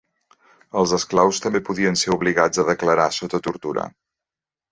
Els 0.79 0.93
esclaus 0.95 1.41
també 1.43 1.61
podien 1.67 1.99
ser 2.03 2.13
obligats 2.15 2.63
a 2.63 2.67
declarar 2.71 3.07
sota 3.19 3.43
tortura. 3.49 3.87